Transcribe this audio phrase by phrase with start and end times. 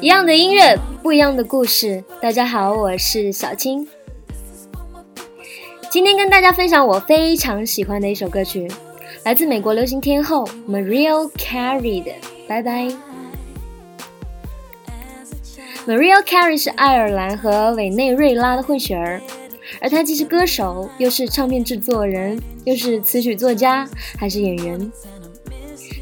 [0.00, 2.02] 一样的音乐，不一样的故事。
[2.20, 3.86] 大家好，我是小青。
[5.90, 8.68] 今天跟大家分享我非常喜欢的一首歌曲，
[9.24, 12.10] 来自美国流行天后 Mariah Carey 的
[12.48, 12.84] 《拜拜》。
[15.84, 19.20] Mariah Carey 是爱尔兰和委内瑞拉的混血儿，
[19.80, 24.92] 而她既是歌手，又是唱片制作人，又是词曲作家，还是演员。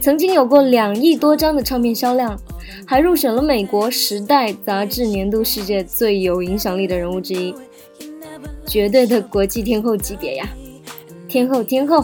[0.00, 2.40] 曾经有过两亿多张的唱片销量，
[2.86, 7.54] 还入选了美国《时代》杂志年度世界最有影响力的人物之一，
[8.66, 10.48] 绝对的国际天后级别呀！
[11.28, 12.02] 天后，天后，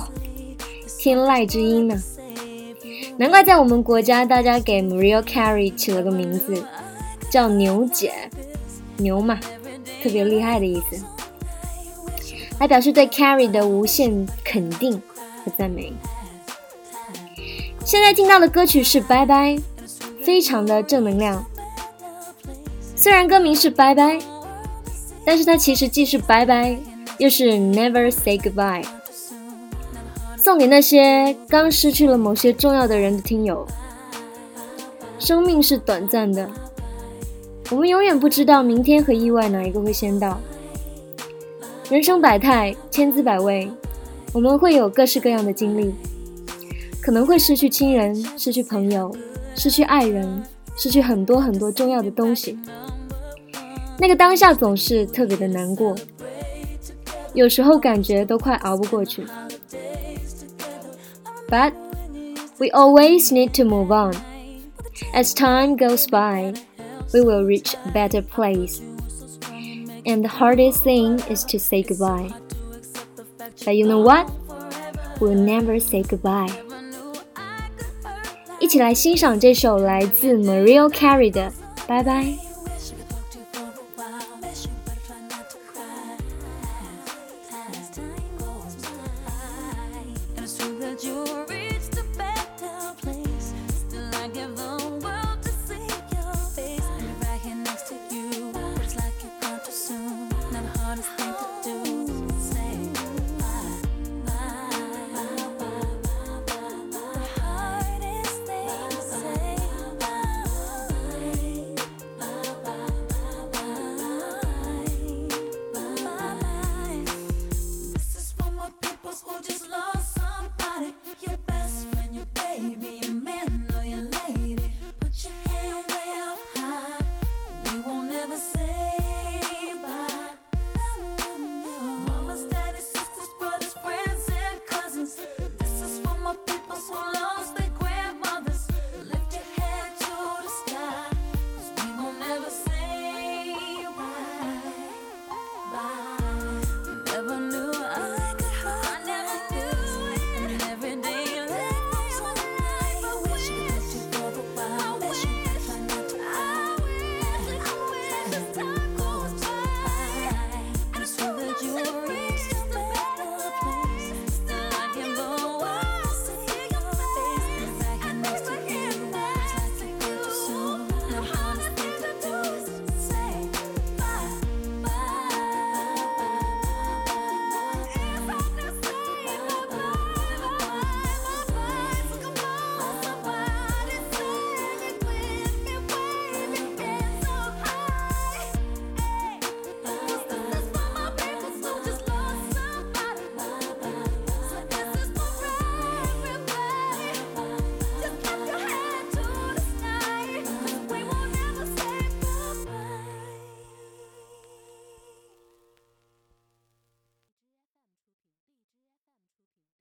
[0.99, 1.97] 天籁之音呢？
[3.17, 6.63] 难怪在我们国家，大家给 Mariah Carey 起了个名字。
[7.33, 8.13] 叫牛姐，
[8.99, 9.41] 牛嘛，
[10.03, 11.03] 特别厉害的意思，
[12.61, 15.01] 来表示对 Carrie 的无限肯定
[15.43, 15.95] 和赞美。
[17.87, 19.53] 现在听到的歌曲是《拜拜》，
[20.23, 21.43] 非常的正能量。
[22.95, 24.17] 虽然歌名是《拜拜》，
[25.25, 26.77] 但是它其实既是拜拜，
[27.17, 28.85] 又是 Never Say Goodbye，
[30.37, 33.67] 送给那些刚失去了某些重要的人的听友。
[35.19, 36.51] 生命是短暂的。
[37.71, 40.41] 我们永远不知道明天和意外哪一个会先到。
[41.91, 43.71] 人生百态，千滋百味，
[44.33, 45.95] 我们会有各式各样的经历，
[47.03, 49.15] 可能会失去亲人，失去朋友，
[49.55, 50.43] 失去爱人，
[50.77, 52.59] 失去很多很多重要的东西。
[53.99, 55.95] 那个当下总是特别的难过，
[57.35, 59.25] 有时候感觉都快熬不过去。
[61.49, 61.73] But
[62.59, 64.15] we always need to move on
[65.15, 66.55] as time goes by.
[67.14, 68.82] we will reach a better place.
[70.06, 72.32] And the hardest thing is to say goodbye.
[73.66, 74.30] But you know what?
[75.20, 76.52] We'll never say goodbye.
[78.60, 81.52] 一起来欣赏这首来自 Mariah Carey 的《
[81.88, 82.24] 拜拜》。